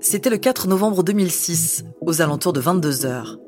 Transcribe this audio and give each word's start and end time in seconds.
C'était 0.00 0.30
le 0.30 0.38
4 0.38 0.68
novembre 0.68 1.02
2006, 1.02 1.84
aux 2.00 2.22
alentours 2.22 2.52
de 2.52 2.60
22 2.60 3.04
heures. 3.04 3.38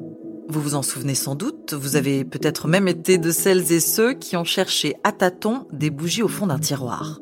Vous 0.48 0.60
vous 0.60 0.74
en 0.74 0.82
souvenez 0.82 1.14
sans 1.14 1.36
doute, 1.36 1.74
vous 1.74 1.94
avez 1.94 2.24
peut-être 2.24 2.66
même 2.66 2.88
été 2.88 3.18
de 3.18 3.30
celles 3.30 3.70
et 3.72 3.78
ceux 3.78 4.14
qui 4.14 4.36
ont 4.36 4.44
cherché 4.44 4.96
à 5.04 5.12
tâtons 5.12 5.66
des 5.72 5.90
bougies 5.90 6.24
au 6.24 6.28
fond 6.28 6.48
d'un 6.48 6.58
tiroir. 6.58 7.20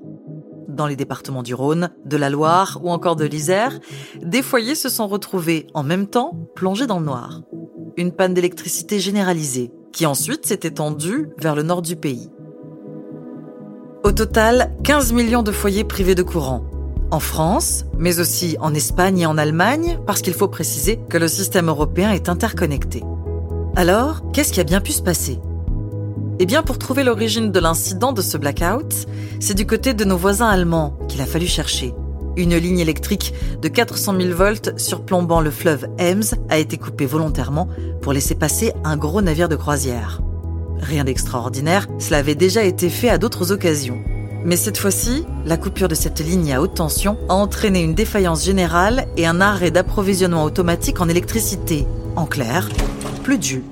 Dans 0.67 0.87
les 0.87 0.97
départements 0.97 1.43
du 1.43 1.55
Rhône, 1.55 1.91
de 2.07 2.17
la 2.17 2.31
Loire 2.31 2.81
ou 2.83 2.91
encore 2.91 3.17
de 3.17 3.27
l'Isère, 3.27 3.79
des 4.23 4.43
foyers 4.43 4.75
se 4.75 4.89
sont 4.89 5.07
retrouvés 5.07 5.67
en 5.75 5.83
même 5.83 6.07
temps 6.07 6.33
plongés 6.55 6.87
dans 6.87 7.01
le 7.01 7.05
noir. 7.05 7.43
Une 7.97 8.13
panne 8.13 8.33
d'électricité 8.33 8.99
généralisée, 8.99 9.73
qui 9.93 10.07
ensuite 10.07 10.47
s'est 10.47 10.61
étendue 10.63 11.29
vers 11.37 11.55
le 11.55 11.65
nord 11.65 11.83
du 11.83 11.97
pays. 11.97 12.31
Au 14.05 14.13
total, 14.13 14.75
15 14.85 15.13
millions 15.13 15.43
de 15.43 15.53
foyers 15.53 15.85
privés 15.85 16.15
de 16.15 16.23
courant, 16.23 16.65
en 17.11 17.21
France, 17.21 17.85
mais 17.97 18.21
aussi 18.21 18.57
en 18.61 18.75
Espagne 18.75 19.21
et 19.21 19.27
en 19.27 19.39
Allemagne, 19.39 19.99
parce 20.07 20.23
qu'il 20.23 20.35
faut 20.35 20.49
préciser 20.49 20.99
que 21.09 21.19
le 21.19 21.29
système 21.29 21.69
européen 21.69 22.13
est 22.13 22.29
interconnecté. 22.29 23.03
Alors, 23.77 24.23
qu'est-ce 24.33 24.53
qui 24.53 24.61
a 24.61 24.65
bien 24.65 24.81
pu 24.81 24.93
se 24.93 25.03
passer? 25.03 25.39
Eh 26.41 26.47
bien, 26.47 26.63
pour 26.63 26.79
trouver 26.79 27.05
l'origine 27.05 27.51
de 27.51 27.59
l'incident 27.59 28.13
de 28.13 28.23
ce 28.23 28.37
blackout, 28.37 29.07
c'est 29.41 29.55
du 29.55 29.67
côté 29.67 29.95
de 29.95 30.05
nos 30.05 30.17
voisins 30.17 30.49
allemands 30.49 30.97
qu'il 31.09 31.21
a 31.21 31.27
fallu 31.27 31.47
chercher. 31.47 31.95
Une 32.37 32.57
ligne 32.57 32.79
électrique 32.79 33.35
de 33.61 33.69
400 33.69 34.21
000 34.21 34.35
volts 34.37 34.79
surplombant 34.79 35.41
le 35.41 35.51
fleuve 35.51 35.89
Ems 35.99 36.37
a 36.49 36.59
été 36.59 36.77
coupée 36.77 37.07
volontairement 37.07 37.69
pour 38.01 38.13
laisser 38.13 38.37
passer 38.37 38.73
un 38.85 38.97
gros 38.97 39.23
navire 39.23 39.49
de 39.49 39.57
croisière. 39.57 40.21
Rien 40.81 41.03
d'extraordinaire, 41.03 41.89
cela 41.99 42.19
avait 42.19 42.37
déjà 42.37 42.63
été 42.63 42.89
fait 42.89 43.09
à 43.09 43.19
d'autres 43.19 43.51
occasions. 43.51 43.99
Mais 44.45 44.57
cette 44.57 44.79
fois-ci, 44.79 45.27
la 45.45 45.57
coupure 45.57 45.89
de 45.89 45.95
cette 45.95 46.21
ligne 46.21 46.53
à 46.53 46.61
haute 46.61 46.75
tension 46.75 47.19
a 47.29 47.35
entraîné 47.35 47.83
une 47.83 47.95
défaillance 47.95 48.45
générale 48.45 49.07
et 49.17 49.27
un 49.27 49.41
arrêt 49.41 49.71
d'approvisionnement 49.71 50.45
automatique 50.45 51.01
en 51.01 51.09
électricité. 51.09 51.87
En 52.15 52.25
clair, 52.25 52.69
plus 53.25 53.39
de. 53.39 53.63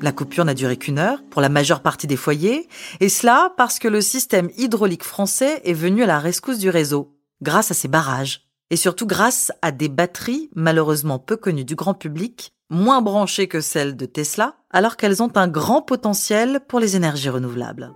La 0.00 0.12
coupure 0.12 0.44
n'a 0.44 0.54
duré 0.54 0.76
qu'une 0.76 0.98
heure 0.98 1.22
pour 1.30 1.42
la 1.42 1.48
majeure 1.48 1.82
partie 1.82 2.06
des 2.06 2.16
foyers, 2.16 2.68
et 3.00 3.08
cela 3.08 3.52
parce 3.56 3.78
que 3.78 3.88
le 3.88 4.00
système 4.00 4.50
hydraulique 4.56 5.04
français 5.04 5.60
est 5.64 5.74
venu 5.74 6.04
à 6.04 6.06
la 6.06 6.20
rescousse 6.20 6.58
du 6.58 6.70
réseau, 6.70 7.14
grâce 7.42 7.70
à 7.70 7.74
ses 7.74 7.88
barrages, 7.88 8.48
et 8.70 8.76
surtout 8.76 9.06
grâce 9.06 9.52
à 9.62 9.72
des 9.72 9.88
batteries 9.88 10.48
malheureusement 10.54 11.18
peu 11.18 11.36
connues 11.36 11.64
du 11.64 11.74
grand 11.74 11.94
public, 11.94 12.54
moins 12.70 13.02
branchées 13.02 13.48
que 13.48 13.60
celles 13.60 13.96
de 13.96 14.06
Tesla, 14.06 14.54
alors 14.70 14.96
qu'elles 14.96 15.22
ont 15.22 15.32
un 15.34 15.48
grand 15.48 15.82
potentiel 15.82 16.60
pour 16.66 16.80
les 16.80 16.96
énergies 16.96 17.28
renouvelables. 17.28 17.92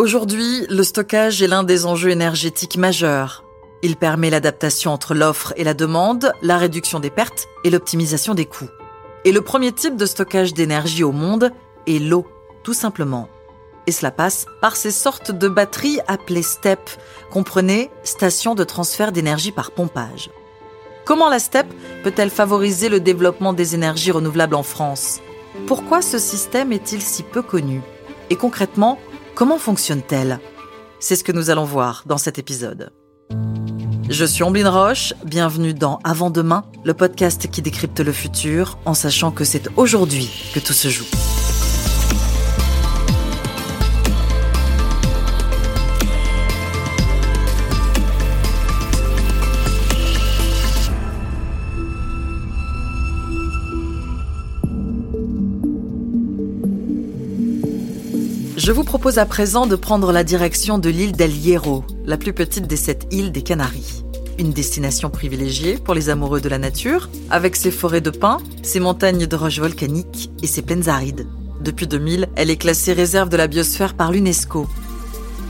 Aujourd'hui, 0.00 0.64
le 0.70 0.82
stockage 0.82 1.42
est 1.42 1.46
l'un 1.46 1.62
des 1.62 1.84
enjeux 1.84 2.08
énergétiques 2.08 2.78
majeurs. 2.78 3.44
Il 3.82 3.96
permet 3.96 4.30
l'adaptation 4.30 4.92
entre 4.92 5.14
l'offre 5.14 5.52
et 5.56 5.62
la 5.62 5.74
demande, 5.74 6.32
la 6.40 6.56
réduction 6.56 7.00
des 7.00 7.10
pertes 7.10 7.48
et 7.64 7.70
l'optimisation 7.70 8.32
des 8.32 8.46
coûts. 8.46 8.70
Et 9.26 9.30
le 9.30 9.42
premier 9.42 9.72
type 9.72 9.96
de 9.98 10.06
stockage 10.06 10.54
d'énergie 10.54 11.04
au 11.04 11.12
monde 11.12 11.52
est 11.86 11.98
l'eau, 11.98 12.26
tout 12.62 12.72
simplement. 12.72 13.28
Et 13.86 13.92
cela 13.92 14.10
passe 14.10 14.46
par 14.62 14.74
ces 14.74 14.90
sortes 14.90 15.32
de 15.32 15.48
batteries 15.48 16.00
appelées 16.08 16.40
STEP, 16.40 16.80
comprenez 17.30 17.90
station 18.02 18.54
de 18.54 18.64
transfert 18.64 19.12
d'énergie 19.12 19.52
par 19.52 19.70
pompage. 19.70 20.30
Comment 21.04 21.28
la 21.28 21.38
STEP 21.38 21.66
peut-elle 22.04 22.30
favoriser 22.30 22.88
le 22.88 23.00
développement 23.00 23.52
des 23.52 23.74
énergies 23.74 24.12
renouvelables 24.12 24.54
en 24.54 24.62
France? 24.62 25.20
Pourquoi 25.66 26.00
ce 26.00 26.18
système 26.18 26.72
est-il 26.72 27.02
si 27.02 27.22
peu 27.22 27.42
connu? 27.42 27.82
Et 28.30 28.36
concrètement, 28.36 28.98
Comment 29.40 29.56
fonctionne-t-elle? 29.56 30.38
C'est 30.98 31.16
ce 31.16 31.24
que 31.24 31.32
nous 31.32 31.48
allons 31.48 31.64
voir 31.64 32.02
dans 32.04 32.18
cet 32.18 32.38
épisode. 32.38 32.92
Je 34.10 34.26
suis 34.26 34.42
Omblin 34.42 34.68
Roche, 34.68 35.14
bienvenue 35.24 35.72
dans 35.72 35.98
Avant 36.04 36.28
demain, 36.28 36.66
le 36.84 36.92
podcast 36.92 37.50
qui 37.50 37.62
décrypte 37.62 38.00
le 38.00 38.12
futur 38.12 38.78
en 38.84 38.92
sachant 38.92 39.30
que 39.30 39.44
c'est 39.44 39.66
aujourd'hui 39.78 40.28
que 40.52 40.60
tout 40.60 40.74
se 40.74 40.88
joue. 40.88 41.06
Je 58.62 58.72
vous 58.72 58.84
propose 58.84 59.16
à 59.16 59.24
présent 59.24 59.66
de 59.66 59.74
prendre 59.74 60.12
la 60.12 60.22
direction 60.22 60.76
de 60.76 60.90
l'île 60.90 61.12
d'El 61.12 61.34
Hierro, 61.34 61.82
la 62.04 62.18
plus 62.18 62.34
petite 62.34 62.66
des 62.66 62.76
sept 62.76 63.06
îles 63.10 63.32
des 63.32 63.40
Canaries. 63.40 64.04
Une 64.38 64.52
destination 64.52 65.08
privilégiée 65.08 65.78
pour 65.78 65.94
les 65.94 66.10
amoureux 66.10 66.42
de 66.42 66.48
la 66.50 66.58
nature, 66.58 67.08
avec 67.30 67.56
ses 67.56 67.70
forêts 67.70 68.02
de 68.02 68.10
pins, 68.10 68.36
ses 68.62 68.78
montagnes 68.78 69.26
de 69.26 69.34
roches 69.34 69.60
volcaniques 69.60 70.30
et 70.42 70.46
ses 70.46 70.60
plaines 70.60 70.90
arides. 70.90 71.26
Depuis 71.62 71.86
2000, 71.86 72.28
elle 72.36 72.50
est 72.50 72.58
classée 72.58 72.92
réserve 72.92 73.30
de 73.30 73.38
la 73.38 73.46
biosphère 73.46 73.94
par 73.94 74.12
l'UNESCO. 74.12 74.68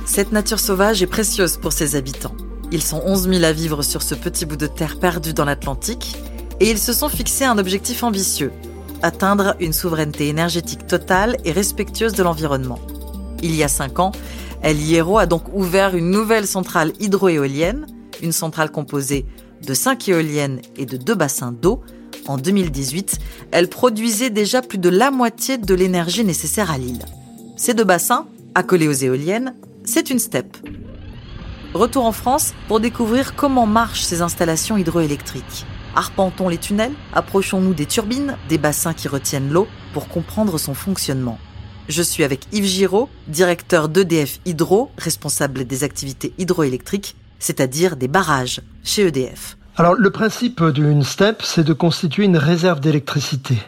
Cette 0.07 0.31
nature 0.31 0.61
sauvage 0.61 1.03
est 1.03 1.09
précieuse 1.09 1.57
pour 1.57 1.73
ses 1.73 1.97
habitants. 1.97 2.37
Ils 2.71 2.81
sont 2.81 3.03
11 3.05 3.29
000 3.29 3.43
à 3.43 3.51
vivre 3.51 3.83
sur 3.83 4.03
ce 4.03 4.15
petit 4.15 4.47
bout 4.47 4.55
de 4.55 4.69
terre 4.69 5.01
perdu 5.01 5.35
dans 5.35 5.45
l'Atlantique, 5.45 6.17
et 6.61 6.71
ils 6.71 6.79
se 6.79 6.93
sont 6.93 7.09
fixés 7.09 7.45
un 7.45 7.59
objectif 7.59 8.05
ambitieux, 8.05 8.53
atteindre 9.03 9.57
une 9.59 9.73
souveraineté 9.73 10.29
énergétique 10.29 10.87
totale 10.87 11.39
et 11.45 11.51
respectueuse 11.51 12.13
de 12.13 12.23
l'environnement. 12.23 12.79
Il 13.43 13.55
y 13.55 13.63
a 13.63 13.69
cinq 13.69 13.99
ans, 13.99 14.13
El 14.63 14.79
Hierro 14.79 15.19
a 15.19 15.27
donc 15.27 15.45
ouvert 15.55 15.97
une 15.97 16.11
nouvelle 16.11 16.47
centrale 16.47 16.93
hydroéolienne, 17.01 17.87
une 18.23 18.33
centrale 18.33 18.71
composée 18.71 19.25
de 19.67 19.75
cinq 19.75 20.09
éoliennes 20.09 20.61
et 20.77 20.87
de 20.87 20.97
deux 20.97 21.15
bassins 21.15 21.53
d'eau. 21.53 21.81
En 22.27 22.37
2018, 22.37 23.19
elle 23.51 23.69
produisait 23.69 24.31
déjà 24.31 24.61
plus 24.61 24.79
de 24.79 24.91
la 24.91 25.11
moitié 25.11 25.57
de 25.57 25.75
l'énergie 25.75 26.25
nécessaire 26.25 26.71
à 26.71 26.79
l'île. 26.79 27.05
Ces 27.57 27.75
deux 27.75 27.85
bassins, 27.85 28.27
accolés 28.55 28.89
aux 28.89 28.93
éoliennes, 28.93 29.55
c'est 29.85 30.11
une 30.11 30.19
steppe. 30.19 30.57
Retour 31.73 32.05
en 32.05 32.13
France 32.13 32.53
pour 32.69 32.81
découvrir 32.81 33.35
comment 33.37 33.67
marchent 33.67 34.03
ces 34.03 34.23
installations 34.23 34.77
hydroélectriques. 34.77 35.67
Arpentons 35.95 36.49
les 36.49 36.59
tunnels, 36.59 36.93
approchons-nous 37.13 37.75
des 37.75 37.87
turbines, 37.87 38.37
des 38.49 38.59
bassins 38.59 38.93
qui 38.93 39.09
retiennent 39.09 39.51
l'eau 39.51 39.67
pour 39.93 40.09
comprendre 40.09 40.59
son 40.59 40.75
fonctionnement. 40.75 41.39
Je 41.91 42.03
suis 42.03 42.23
avec 42.23 42.47
Yves 42.53 42.67
Giraud, 42.67 43.09
directeur 43.27 43.89
d'EDF 43.89 44.39
Hydro, 44.47 44.93
responsable 44.97 45.65
des 45.65 45.83
activités 45.83 46.33
hydroélectriques, 46.39 47.17
c'est-à-dire 47.41 47.97
des 47.97 48.07
barrages 48.07 48.61
chez 48.85 49.09
EDF. 49.09 49.57
Alors 49.77 49.95
le 49.95 50.11
principe 50.11 50.63
d'une 50.67 51.03
STEP, 51.03 51.43
c'est 51.43 51.65
de 51.65 51.73
constituer 51.73 52.27
une 52.27 52.37
réserve 52.37 52.79
d'électricité 52.79 53.59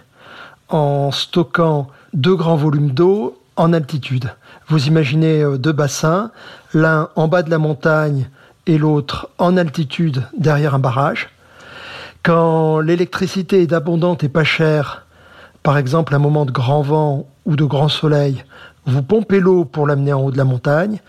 en 0.69 1.10
stockant 1.10 1.88
deux 2.15 2.37
grands 2.37 2.55
volumes 2.55 2.93
d'eau 2.93 3.37
en 3.56 3.72
altitude. 3.72 4.33
Vous 4.69 4.87
imaginez 4.87 5.43
euh, 5.43 5.59
deux 5.59 5.72
bassins, 5.72 6.31
l'un 6.75 7.09
en 7.16 7.27
bas 7.27 7.43
de 7.43 7.50
la 7.50 7.59
montagne 7.59 8.31
et 8.69 8.78
l'autre 8.78 9.31
en 9.39 9.56
altitude 9.56 10.22
derrière 10.39 10.77
un 10.77 10.78
barrage. 10.78 11.28
Quand 12.22 12.78
l'électricité 12.78 13.62
est 13.62 13.72
abondante 13.72 14.22
et 14.22 14.28
pas 14.28 14.44
chère, 14.44 15.06
par 15.65 15.77
exemple 15.77 16.15
un 16.15 16.21
moment 16.21 16.47
de 16.47 16.53
grand 16.53 16.83
vent 16.83 17.27
ou 17.44 17.56
de 17.56 17.64
grand 17.64 17.88
soleil, 17.88 18.44
vous 18.86 19.03
pompez 19.03 19.41
l'eau 19.41 19.64
pour 19.64 19.86
l'amener 19.86 20.12
en 20.12 20.22
haut 20.22 20.30
de 20.30 20.36
la 20.36 20.44
montagne. 20.44 21.00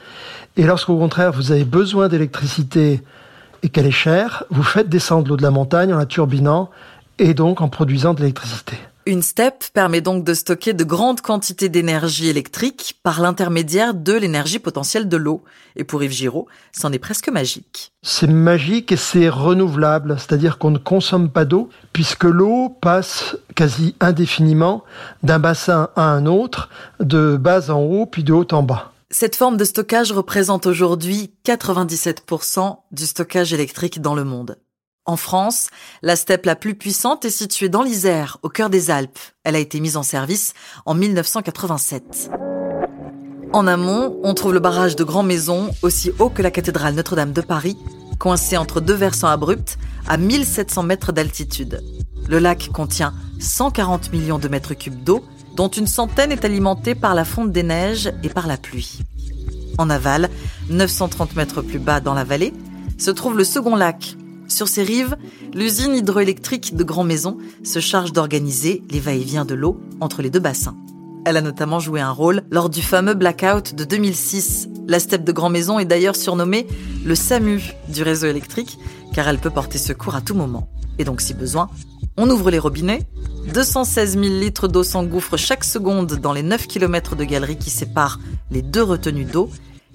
Et 0.57 0.63
lorsqu'au 0.63 0.97
contraire, 0.97 1.31
vous 1.31 1.51
avez 1.51 1.65
besoin 1.65 2.07
d'électricité 2.07 3.01
et 3.63 3.69
qu'elle 3.69 3.87
est 3.87 3.91
chère, 3.91 4.43
vous 4.49 4.63
faites 4.63 4.89
descendre 4.89 5.29
l'eau 5.29 5.37
de 5.37 5.41
la 5.41 5.51
montagne 5.51 5.93
en 5.93 5.97
la 5.97 6.05
turbinant 6.05 6.69
et 7.17 7.33
donc 7.33 7.61
en 7.61 7.69
produisant 7.69 8.13
de 8.13 8.19
l'électricité. 8.19 8.77
Une 9.05 9.21
STEP 9.21 9.65
permet 9.73 9.99
donc 9.99 10.23
de 10.23 10.33
stocker 10.33 10.71
de 10.71 10.85
grandes 10.85 11.19
quantités 11.19 11.67
d'énergie 11.67 12.29
électrique 12.29 12.99
par 13.03 13.19
l'intermédiaire 13.19 13.93
de 13.93 14.13
l'énergie 14.13 14.59
potentielle 14.59 15.09
de 15.09 15.17
l'eau. 15.17 15.43
Et 15.75 15.83
pour 15.83 16.01
Yves 16.03 16.13
Giraud, 16.13 16.47
c'en 16.71 16.93
est 16.93 16.99
presque 16.99 17.27
magique. 17.27 17.91
C'est 18.01 18.29
magique 18.29 18.93
et 18.93 18.97
c'est 18.97 19.27
renouvelable, 19.27 20.15
c'est-à-dire 20.17 20.57
qu'on 20.57 20.71
ne 20.71 20.77
consomme 20.77 21.29
pas 21.29 21.43
d'eau, 21.43 21.67
puisque 21.91 22.23
l'eau 22.23 22.69
passe 22.69 23.35
quasi 23.55 23.93
indéfiniment 23.99 24.85
d'un 25.21 25.39
bassin 25.39 25.89
à 25.97 26.03
un 26.03 26.25
autre, 26.25 26.69
de 27.01 27.35
bas 27.35 27.71
en 27.71 27.81
haut, 27.81 28.05
puis 28.05 28.23
de 28.23 28.31
haut 28.31 28.47
en 28.53 28.63
bas. 28.63 28.93
Cette 29.09 29.35
forme 29.35 29.57
de 29.57 29.65
stockage 29.65 30.13
représente 30.13 30.65
aujourd'hui 30.65 31.33
97% 31.45 32.77
du 32.91 33.05
stockage 33.05 33.53
électrique 33.53 34.01
dans 34.01 34.15
le 34.15 34.23
monde. 34.23 34.55
En 35.05 35.17
France, 35.17 35.67
la 36.01 36.15
steppe 36.15 36.45
la 36.45 36.55
plus 36.55 36.75
puissante 36.75 37.25
est 37.25 37.29
située 37.29 37.67
dans 37.67 37.83
l'Isère, 37.83 38.37
au 38.41 38.47
cœur 38.47 38.69
des 38.69 38.89
Alpes. 38.89 39.19
Elle 39.43 39.57
a 39.57 39.59
été 39.59 39.81
mise 39.81 39.97
en 39.97 40.03
service 40.03 40.53
en 40.85 40.93
1987. 40.93 42.31
En 43.51 43.67
amont, 43.67 44.17
on 44.23 44.33
trouve 44.33 44.53
le 44.53 44.61
barrage 44.61 44.95
de 44.95 45.03
Grand 45.03 45.23
Maison, 45.23 45.71
aussi 45.81 46.11
haut 46.19 46.29
que 46.29 46.41
la 46.41 46.51
cathédrale 46.51 46.95
Notre-Dame 46.95 47.33
de 47.33 47.41
Paris, 47.41 47.77
coincé 48.17 48.55
entre 48.55 48.79
deux 48.79 48.93
versants 48.93 49.27
abrupts 49.27 49.77
à 50.07 50.15
1700 50.15 50.83
mètres 50.83 51.11
d'altitude. 51.11 51.83
Le 52.29 52.39
lac 52.39 52.69
contient 52.71 53.13
140 53.41 54.13
millions 54.13 54.39
de 54.39 54.47
mètres 54.47 54.73
cubes 54.73 55.03
d'eau, 55.03 55.25
dont 55.57 55.67
une 55.67 55.85
centaine 55.85 56.31
est 56.31 56.45
alimentée 56.45 56.95
par 56.95 57.13
la 57.13 57.25
fonte 57.25 57.51
des 57.51 57.63
neiges 57.63 58.09
et 58.23 58.29
par 58.29 58.47
la 58.47 58.55
pluie. 58.55 58.99
En 59.77 59.89
aval, 59.89 60.29
930 60.69 61.35
mètres 61.35 61.61
plus 61.61 61.79
bas 61.79 61.99
dans 61.99 62.13
la 62.13 62.23
vallée, 62.23 62.53
se 62.97 63.11
trouve 63.11 63.37
le 63.37 63.43
second 63.43 63.75
lac. 63.75 64.15
Sur 64.47 64.67
ses 64.67 64.83
rives, 64.83 65.17
l'usine 65.53 65.95
hydroélectrique 65.95 66.75
de 66.75 66.83
Grand 66.83 67.03
Maison 67.03 67.37
se 67.63 67.79
charge 67.79 68.13
d'organiser 68.13 68.83
les 68.89 68.99
va-et-vient 68.99 69.45
de 69.45 69.55
l'eau 69.55 69.79
entre 69.99 70.21
les 70.21 70.29
deux 70.29 70.39
bassins. 70.39 70.75
Elle 71.25 71.37
a 71.37 71.41
notamment 71.41 71.79
joué 71.79 72.01
un 72.01 72.11
rôle 72.11 72.43
lors 72.51 72.69
du 72.69 72.81
fameux 72.81 73.13
blackout 73.13 73.73
de 73.75 73.85
2006. 73.85 74.67
La 74.87 74.99
steppe 74.99 75.23
de 75.23 75.31
Grand 75.31 75.49
Maison 75.49 75.79
est 75.79 75.85
d'ailleurs 75.85 76.17
surnommée 76.17 76.67
le 77.05 77.15
SAMU 77.15 77.61
du 77.87 78.03
réseau 78.03 78.27
électrique, 78.27 78.77
car 79.13 79.27
elle 79.27 79.39
peut 79.39 79.49
porter 79.49 79.77
secours 79.77 80.15
à 80.15 80.21
tout 80.21 80.35
moment. 80.35 80.67
Et 80.99 81.05
donc, 81.05 81.21
si 81.21 81.33
besoin, 81.33 81.69
on 82.17 82.29
ouvre 82.29 82.51
les 82.51 82.59
robinets. 82.59 83.07
216 83.53 84.13
000 84.13 84.23
litres 84.39 84.67
d'eau 84.67 84.83
s'engouffrent 84.83 85.37
chaque 85.37 85.63
seconde 85.63 86.15
dans 86.15 86.33
les 86.33 86.43
9 86.43 86.67
km 86.67 87.15
de 87.15 87.23
galeries 87.23 87.57
qui 87.57 87.69
séparent 87.69 88.19
les 88.51 88.61
deux 88.61 88.83
retenues 88.83 89.25
d'eau. 89.25 89.49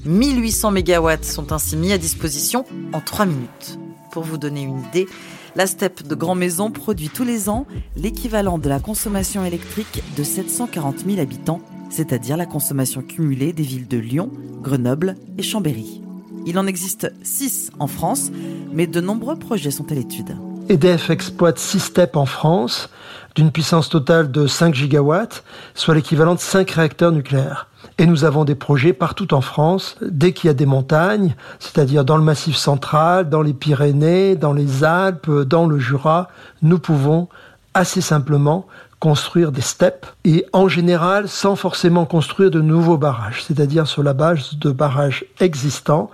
1800 0.05 0.73
MW 0.73 1.23
sont 1.23 1.53
ainsi 1.53 1.77
mis 1.77 1.93
à 1.93 1.99
disposition 1.99 2.65
en 2.93 3.01
3 3.01 3.27
minutes. 3.27 3.79
Pour 4.11 4.23
vous 4.23 4.39
donner 4.39 4.63
une 4.63 4.81
idée, 4.81 5.07
la 5.55 5.67
steppe 5.67 6.07
de 6.07 6.15
Grand 6.15 6.35
Maison 6.35 6.71
produit 6.71 7.09
tous 7.09 7.25
les 7.25 7.49
ans 7.49 7.67
l'équivalent 7.97 8.59
de 8.59 8.69
la 8.69 8.81
consommation 8.81 9.45
électrique 9.45 10.03
de 10.17 10.23
740 10.23 11.05
000 11.07 11.21
habitants, 11.21 11.61
c'est-à-dire 11.91 12.37
la 12.37 12.47
consommation 12.47 13.03
cumulée 13.03 13.53
des 13.53 13.63
villes 13.63 13.89
de 13.89 13.99
Lyon, 13.99 14.31
Grenoble 14.63 15.17
et 15.37 15.43
Chambéry. 15.43 16.03
Il 16.47 16.59
en 16.59 16.67
existe 16.67 17.13
6 17.23 17.73
en 17.79 17.87
France, 17.87 18.31
mais 18.73 18.87
de 18.87 19.01
nombreux 19.01 19.39
projets 19.39 19.71
sont 19.71 19.91
à 19.93 19.95
l'étude. 19.95 20.37
EDF 20.69 21.09
exploite 21.09 21.59
6 21.59 21.81
steppes 21.81 22.17
en 22.17 22.27
France, 22.27 22.91
d'une 23.35 23.51
puissance 23.51 23.89
totale 23.89 24.31
de 24.31 24.47
5 24.47 24.75
gigawatts, 24.75 25.43
soit 25.75 25.95
l'équivalent 25.95 26.35
de 26.35 26.41
5 26.41 26.71
réacteurs 26.71 27.13
nucléaires. 27.13 27.69
Et 27.97 28.07
nous 28.07 28.25
avons 28.25 28.45
des 28.45 28.55
projets 28.55 28.93
partout 28.93 29.33
en 29.33 29.41
France, 29.41 29.97
dès 30.03 30.33
qu'il 30.33 30.49
y 30.49 30.51
a 30.51 30.55
des 30.55 30.67
montagnes, 30.67 31.35
c'est-à-dire 31.59 32.05
dans 32.05 32.17
le 32.17 32.23
Massif 32.23 32.57
central, 32.57 33.31
dans 33.31 33.41
les 33.41 33.55
Pyrénées, 33.55 34.37
dans 34.37 34.53
les 34.53 34.85
Alpes, 34.85 35.31
dans 35.31 35.67
le 35.67 35.79
Jura, 35.79 36.29
nous 36.61 36.79
pouvons 36.79 37.29
assez 37.73 38.01
simplement 38.01 38.67
construire 39.01 39.53
des 39.53 39.61
steppes 39.61 40.07
et 40.25 40.45
en 40.53 40.69
général 40.69 41.29
sans 41.29 41.57
forcément 41.57 42.05
construire 42.05 42.51
de 42.51 42.61
nouveaux 42.61 42.99
barrages, 42.99 43.45
c'est-à-dire 43.45 43.87
sur 43.87 44.03
la 44.03 44.13
base 44.13 44.57
de 44.57 44.71
barrages 44.71 45.25
existants, 45.41 46.11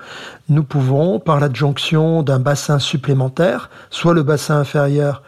nous 0.48 0.64
pouvons, 0.64 1.18
par 1.18 1.40
l'adjonction 1.40 2.22
d'un 2.22 2.38
bassin 2.38 2.78
supplémentaire, 2.78 3.70
soit 3.90 4.14
le 4.14 4.22
bassin 4.22 4.58
inférieur, 4.58 5.22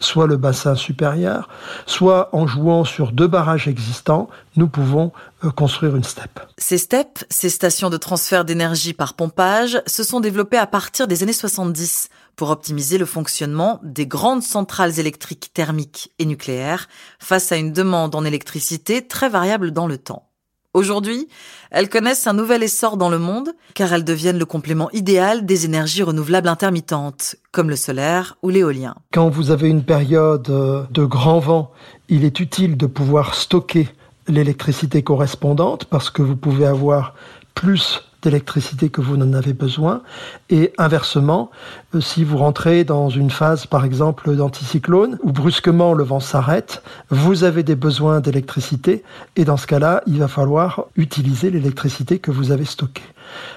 soit 0.00 0.26
le 0.26 0.36
bassin 0.36 0.74
supérieur, 0.74 1.48
soit 1.86 2.28
en 2.32 2.46
jouant 2.46 2.84
sur 2.84 3.12
deux 3.12 3.26
barrages 3.26 3.68
existants, 3.68 4.28
nous 4.56 4.68
pouvons 4.68 5.12
euh, 5.44 5.50
construire 5.50 5.96
une 5.96 6.04
steppe. 6.04 6.40
Ces 6.58 6.78
steppes, 6.78 7.24
ces 7.30 7.48
stations 7.48 7.90
de 7.90 7.96
transfert 7.96 8.44
d'énergie 8.44 8.92
par 8.92 9.14
pompage, 9.14 9.82
se 9.86 10.02
sont 10.02 10.20
développées 10.20 10.58
à 10.58 10.66
partir 10.66 11.06
des 11.06 11.22
années 11.22 11.32
70 11.32 12.08
pour 12.36 12.50
optimiser 12.50 12.98
le 12.98 13.06
fonctionnement 13.06 13.80
des 13.82 14.06
grandes 14.06 14.42
centrales 14.42 14.98
électriques 14.98 15.50
thermiques 15.54 16.12
et 16.18 16.26
nucléaires 16.26 16.88
face 17.18 17.52
à 17.52 17.56
une 17.56 17.72
demande 17.72 18.14
en 18.14 18.24
électricité 18.24 19.06
très 19.06 19.28
variable 19.28 19.70
dans 19.70 19.86
le 19.86 19.98
temps. 19.98 20.28
Aujourd'hui, 20.74 21.28
elles 21.70 21.88
connaissent 21.88 22.26
un 22.26 22.32
nouvel 22.32 22.64
essor 22.64 22.96
dans 22.96 23.08
le 23.08 23.20
monde 23.20 23.50
car 23.74 23.92
elles 23.92 24.04
deviennent 24.04 24.40
le 24.40 24.44
complément 24.44 24.90
idéal 24.90 25.46
des 25.46 25.64
énergies 25.64 26.02
renouvelables 26.02 26.48
intermittentes, 26.48 27.36
comme 27.52 27.70
le 27.70 27.76
solaire 27.76 28.36
ou 28.42 28.50
l'éolien. 28.50 28.96
Quand 29.12 29.28
vous 29.28 29.52
avez 29.52 29.68
une 29.68 29.84
période 29.84 30.50
euh, 30.50 30.82
de 30.90 31.04
grand 31.04 31.38
vent, 31.38 31.70
il 32.08 32.24
est 32.24 32.40
utile 32.40 32.76
de 32.76 32.86
pouvoir 32.86 33.34
stocker 33.36 33.88
l'électricité 34.26 35.04
correspondante 35.04 35.84
parce 35.84 36.10
que 36.10 36.22
vous 36.22 36.36
pouvez 36.36 36.66
avoir 36.66 37.14
plus 37.54 38.02
d'électricité 38.24 38.88
que 38.88 39.00
vous 39.00 39.16
n'en 39.16 39.32
avez 39.34 39.52
besoin. 39.52 40.02
Et 40.50 40.72
inversement, 40.78 41.50
euh, 41.94 42.00
si 42.00 42.24
vous 42.24 42.38
rentrez 42.38 42.82
dans 42.84 43.08
une 43.08 43.30
phase, 43.30 43.66
par 43.66 43.84
exemple, 43.84 44.34
d'anticyclone, 44.34 45.18
où 45.22 45.30
brusquement 45.30 45.92
le 45.92 46.02
vent 46.02 46.20
s'arrête, 46.20 46.82
vous 47.10 47.44
avez 47.44 47.62
des 47.62 47.76
besoins 47.76 48.20
d'électricité, 48.20 49.04
et 49.36 49.44
dans 49.44 49.56
ce 49.56 49.66
cas-là, 49.66 50.02
il 50.06 50.18
va 50.18 50.28
falloir 50.28 50.86
utiliser 50.96 51.50
l'électricité 51.50 52.18
que 52.18 52.30
vous 52.30 52.50
avez 52.50 52.64
stockée. 52.64 53.02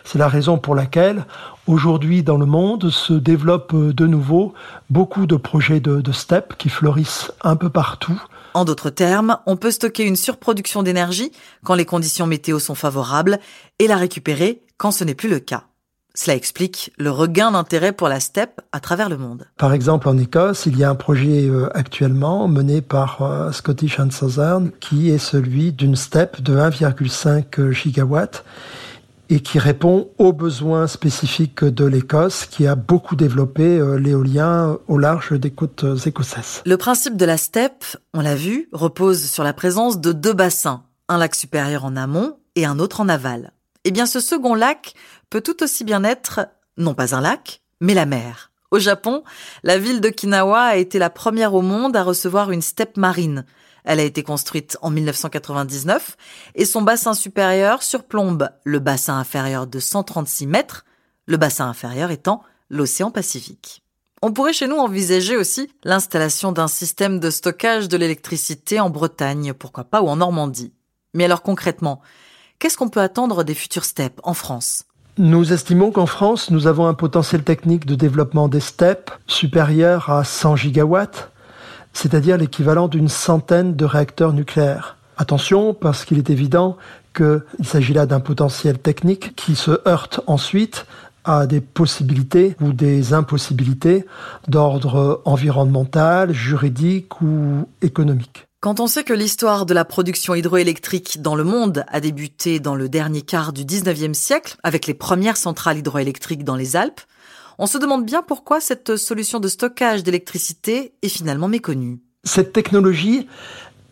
C'est 0.04 0.20
la 0.20 0.28
raison 0.28 0.58
pour 0.58 0.76
laquelle 0.76 1.26
aujourd'hui 1.66 2.24
dans 2.24 2.38
le 2.38 2.46
monde 2.46 2.90
se 2.90 3.14
développent 3.14 3.74
euh, 3.74 3.94
de 3.94 4.06
nouveau 4.06 4.54
beaucoup 4.90 5.26
de 5.26 5.36
projets 5.36 5.80
de, 5.80 6.02
de 6.02 6.12
STEP 6.12 6.58
qui 6.58 6.70
fleurissent 6.70 7.32
un 7.44 7.56
peu 7.56 7.70
partout. 7.70 8.22
En 8.58 8.66
d'autres 8.66 8.90
termes, 8.90 9.38
on 9.46 9.56
peut 9.56 9.70
stocker 9.70 10.02
une 10.02 10.16
surproduction 10.16 10.82
d'énergie 10.82 11.32
quand 11.64 11.76
les 11.76 11.86
conditions 11.86 12.26
météo 12.26 12.58
sont 12.58 12.74
favorables 12.74 13.38
et 13.78 13.86
la 13.86 13.98
récupérer 13.98 14.64
quand 14.78 14.90
ce 14.90 15.04
n'est 15.04 15.14
plus 15.14 15.30
le 15.30 15.38
cas. 15.38 15.66
Cela 16.16 16.36
explique 16.36 16.92
le 16.98 17.12
regain 17.12 17.52
d'intérêt 17.52 17.92
pour 17.92 18.10
la 18.10 18.20
steppe 18.20 18.62
à 18.72 18.80
travers 18.80 19.10
le 19.10 19.18
monde. 19.20 19.46
Par 19.58 19.74
exemple, 19.74 20.10
en 20.10 20.18
Écosse, 20.18 20.66
il 20.66 20.76
y 20.76 20.84
a 20.84 20.90
un 20.90 20.96
projet 20.96 21.48
euh, 21.48 21.70
actuellement 21.78 22.48
mené 22.48 22.82
par 22.82 23.22
euh, 23.22 23.52
Scottish 23.52 24.00
and 24.00 24.10
Southern 24.10 24.72
qui 24.80 25.12
est 25.12 25.20
celui 25.20 25.72
d'une 25.72 25.96
steppe 25.96 26.42
de 26.42 26.58
1,5 26.58 27.70
gigawatt 27.70 28.44
et 29.30 29.40
qui 29.40 29.60
répond 29.60 30.10
aux 30.18 30.34
besoins 30.34 30.88
spécifiques 30.88 31.64
de 31.64 31.86
l'Écosse, 31.86 32.46
qui 32.46 32.68
a 32.68 32.76
beaucoup 32.76 33.16
développé 33.16 33.64
euh, 33.64 33.98
l'éolien 33.98 34.78
au 34.88 34.98
large 34.98 35.34
des 35.40 35.52
côtes 35.52 35.86
écossaises. 36.06 36.62
Le 36.66 36.78
principe 36.78 37.18
de 37.18 37.26
la 37.26 37.38
steppe, 37.38 37.86
on 38.14 38.22
l'a 38.22 38.36
vu, 38.36 38.70
repose 38.72 39.24
sur 39.26 39.44
la 39.44 39.54
présence 39.54 40.00
de 40.00 40.12
deux 40.12 40.34
bassins, 40.34 40.84
un 41.10 41.18
lac 41.18 41.36
supérieur 41.36 41.86
en 41.86 41.96
amont 41.96 42.38
et 42.56 42.66
un 42.66 42.80
autre 42.80 43.02
en 43.02 43.10
aval. 43.10 43.52
Eh 43.84 43.92
bien, 43.92 44.06
ce 44.06 44.20
second 44.20 44.56
lac 44.56 44.94
peut 45.30 45.42
tout 45.42 45.64
aussi 45.64 45.84
bien 45.84 46.04
être, 46.04 46.42
non 46.78 46.94
pas 46.94 47.16
un 47.16 47.22
lac, 47.22 47.62
mais 47.80 47.94
la 47.94 48.06
mer. 48.06 48.52
Au 48.70 48.80
Japon, 48.80 49.24
la 49.64 49.78
ville 49.78 50.02
d'Okinawa 50.02 50.60
a 50.60 50.76
été 50.76 51.00
la 51.00 51.10
première 51.10 51.54
au 51.54 51.62
monde 51.62 51.96
à 51.96 52.04
recevoir 52.04 52.52
une 52.52 52.62
steppe 52.62 52.98
marine. 52.98 53.46
Elle 53.88 54.02
a 54.02 54.04
été 54.04 54.22
construite 54.22 54.78
en 54.82 54.90
1999 54.90 56.18
et 56.56 56.66
son 56.66 56.82
bassin 56.82 57.14
supérieur 57.14 57.82
surplombe 57.82 58.50
le 58.66 58.80
bassin 58.80 59.18
inférieur 59.18 59.66
de 59.66 59.80
136 59.80 60.46
mètres, 60.46 60.84
le 61.26 61.38
bassin 61.38 61.70
inférieur 61.70 62.12
étant 62.12 62.44
l'océan 62.70 63.12
Pacifique. 63.12 63.84
On 64.22 64.34
pourrait 64.34 64.52
chez 64.52 64.68
nous 64.68 64.76
envisager 64.76 65.38
aussi 65.38 65.72
l'installation 65.86 66.52
d'un 66.52 66.68
système 66.68 67.22
de 67.22 67.30
stockage 67.30 67.88
de 67.88 67.96
l'électricité 67.96 68.82
en 68.82 68.90
Bretagne, 68.90 69.54
pourquoi 69.54 69.86
pas, 69.86 70.02
ou 70.02 70.10
en 70.10 70.18
Normandie. 70.18 70.74
Mais 71.14 71.24
alors 71.24 71.42
concrètement, 71.42 72.02
qu'est-ce 72.60 72.76
qu'on 72.76 72.90
peut 72.90 73.00
attendre 73.00 73.46
des 73.46 73.54
futures 73.54 73.86
steppes 73.86 74.20
en 74.24 74.34
France? 74.34 74.84
Nous 75.18 75.54
estimons 75.54 75.92
qu'en 75.92 76.08
France, 76.08 76.52
nous 76.52 76.68
avons 76.68 76.88
un 76.88 76.94
potentiel 76.94 77.42
technique 77.42 77.86
de 77.86 77.96
développement 77.96 78.50
des 78.50 78.60
steppes 78.60 79.12
supérieur 79.28 80.10
à 80.10 80.26
100 80.26 80.58
gigawatts, 80.58 81.32
c'est-à-dire 81.94 82.38
l'équivalent 82.38 82.88
d'une 82.88 83.10
centaine 83.10 83.76
de 83.76 83.86
réacteurs 83.86 84.34
nucléaires. 84.34 84.98
Attention, 85.18 85.74
parce 85.74 86.06
qu'il 86.06 86.18
est 86.20 86.30
évident 86.30 86.78
qu'il 87.16 87.42
s'agit 87.64 87.94
là 87.94 88.06
d'un 88.06 88.20
potentiel 88.20 88.78
technique 88.78 89.36
qui 89.36 89.56
se 89.56 89.82
heurte 89.88 90.22
ensuite 90.28 90.86
à 91.26 91.46
des 91.46 91.60
possibilités 91.60 92.56
ou 92.62 92.72
des 92.72 93.14
impossibilités 93.14 94.06
d'ordre 94.48 95.22
environnemental, 95.26 96.34
juridique 96.34 97.22
ou 97.22 97.68
économique. 97.82 98.48
Quand 98.60 98.80
on 98.80 98.88
sait 98.88 99.04
que 99.04 99.14
l'histoire 99.14 99.66
de 99.66 99.74
la 99.74 99.86
production 99.86 100.34
hydroélectrique 100.34 101.22
dans 101.22 101.36
le 101.36 101.44
monde 101.44 101.86
a 101.90 102.00
débuté 102.00 102.60
dans 102.60 102.76
le 102.76 102.90
dernier 102.90 103.22
quart 103.22 103.54
du 103.54 103.66
19e 103.66 104.14
siècle, 104.14 104.58
avec 104.64 104.88
les 104.88 104.96
premières 104.96 105.38
centrales 105.38 105.78
hydroélectriques 105.78 106.44
dans 106.44 106.56
les 106.56 106.76
Alpes, 106.76 107.02
on 107.58 107.66
se 107.66 107.78
demande 107.78 108.06
bien 108.06 108.22
pourquoi 108.22 108.62
cette 108.62 108.98
solution 108.98 109.40
de 109.40 109.48
stockage 109.48 110.04
d'électricité 110.04 110.94
est 111.02 111.10
finalement 111.10 111.48
méconnue. 111.48 112.00
Cette 112.24 112.54
technologie, 112.54 113.28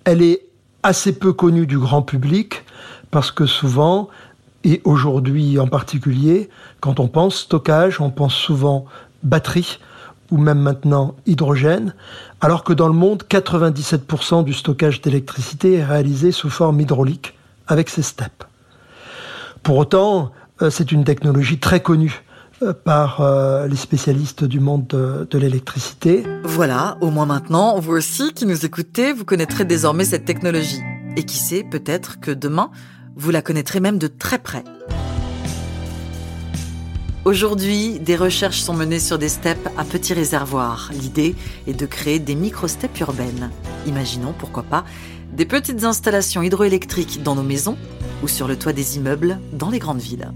elle 0.03 0.21
est 0.21 0.45
assez 0.83 1.17
peu 1.17 1.33
connue 1.33 1.65
du 1.65 1.79
grand 1.79 2.01
public 2.01 2.63
parce 3.09 3.31
que 3.31 3.45
souvent, 3.45 4.09
et 4.63 4.81
aujourd'hui 4.83 5.59
en 5.59 5.67
particulier, 5.67 6.49
quand 6.79 6.99
on 6.99 7.07
pense 7.07 7.37
stockage, 7.37 8.01
on 8.01 8.11
pense 8.11 8.35
souvent 8.35 8.85
batterie 9.23 9.79
ou 10.31 10.37
même 10.37 10.59
maintenant 10.59 11.15
hydrogène, 11.25 11.93
alors 12.41 12.63
que 12.63 12.73
dans 12.73 12.87
le 12.87 12.93
monde, 12.93 13.23
97% 13.29 14.43
du 14.43 14.53
stockage 14.53 15.01
d'électricité 15.01 15.75
est 15.75 15.85
réalisé 15.85 16.31
sous 16.31 16.49
forme 16.49 16.81
hydraulique 16.81 17.37
avec 17.67 17.89
ces 17.89 18.01
steppes. 18.01 18.43
Pour 19.63 19.77
autant, 19.77 20.31
euh, 20.61 20.69
c'est 20.69 20.91
une 20.91 21.03
technologie 21.03 21.59
très 21.59 21.79
connue 21.79 22.24
par 22.83 23.21
euh, 23.21 23.67
les 23.67 23.75
spécialistes 23.75 24.43
du 24.43 24.59
monde 24.59 24.87
de, 24.87 25.37
l'électricité. 25.37 26.23
Voilà, 26.43 26.97
au 27.01 27.09
moins 27.09 27.25
maintenant, 27.25 27.79
vous 27.79 27.93
aussi 27.93 28.33
qui 28.33 28.45
nous 28.45 28.65
écoutez, 28.65 29.13
vous 29.13 29.25
connaîtrez 29.25 29.65
désormais 29.65 30.05
cette 30.05 30.25
technologie. 30.25 30.81
Et 31.17 31.23
qui 31.23 31.37
sait, 31.37 31.63
peut-être 31.63 32.19
que 32.19 32.31
demain, 32.31 32.71
vous 33.15 33.31
la 33.31 33.41
connaîtrez 33.41 33.79
même 33.79 33.97
de 33.97 34.07
très 34.07 34.37
près. 34.37 34.63
Aujourd'hui, 37.25 37.99
des 37.99 38.15
recherches 38.15 38.61
sont 38.61 38.73
menées 38.73 38.99
sur 38.99 39.17
des 39.17 39.29
steppes 39.29 39.69
à 39.77 39.83
petits 39.83 40.13
réservoirs. 40.13 40.91
L'idée 40.93 41.35
est 41.67 41.73
de 41.73 41.85
créer 41.85 42.19
des 42.19 42.35
micro-steppes 42.35 42.99
urbaines. 42.99 43.49
Imaginons, 43.87 44.33
pourquoi 44.37 44.63
pas, 44.63 44.85
des 45.33 45.45
petites 45.45 45.83
installations 45.83 46.43
hydroélectriques 46.43 47.23
dans 47.23 47.35
nos 47.35 47.43
maisons 47.43 47.77
ou 48.23 48.27
sur 48.27 48.47
le 48.47 48.57
toit 48.57 48.73
des 48.73 48.97
immeubles 48.97 49.39
dans 49.53 49.69
les 49.69 49.79
grandes 49.79 50.01
villes. 50.01 50.31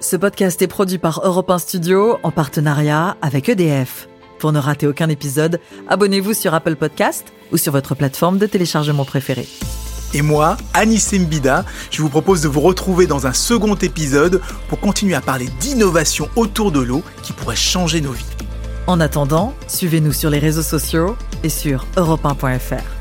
Ce 0.00 0.14
podcast 0.14 0.60
est 0.60 0.66
produit 0.66 0.98
par 0.98 1.22
Europe 1.24 1.50
1 1.50 1.58
Studio 1.58 2.18
en 2.22 2.30
partenariat 2.30 3.16
avec 3.22 3.48
EDF. 3.48 4.08
Pour 4.38 4.52
ne 4.52 4.58
rater 4.58 4.86
aucun 4.86 5.08
épisode, 5.08 5.58
abonnez-vous 5.88 6.34
sur 6.34 6.52
Apple 6.52 6.76
Podcast 6.76 7.32
ou 7.50 7.56
sur 7.56 7.72
votre 7.72 7.94
plateforme 7.94 8.36
de 8.36 8.46
téléchargement 8.46 9.06
préférée. 9.06 9.48
Et 10.12 10.20
moi, 10.20 10.58
Anis 10.74 11.12
Mbida, 11.14 11.64
je 11.90 12.02
vous 12.02 12.10
propose 12.10 12.42
de 12.42 12.48
vous 12.48 12.60
retrouver 12.60 13.06
dans 13.06 13.26
un 13.26 13.32
second 13.32 13.74
épisode 13.74 14.42
pour 14.68 14.80
continuer 14.80 15.14
à 15.14 15.22
parler 15.22 15.48
d'innovation 15.60 16.28
autour 16.36 16.72
de 16.72 16.80
l'eau 16.80 17.02
qui 17.22 17.32
pourrait 17.32 17.56
changer 17.56 18.02
nos 18.02 18.12
vies. 18.12 18.24
En 18.86 19.00
attendant, 19.00 19.54
suivez-nous 19.66 20.12
sur 20.12 20.28
les 20.28 20.38
réseaux 20.38 20.62
sociaux 20.62 21.16
et 21.42 21.48
sur 21.48 21.86
europe1.fr. 21.96 22.95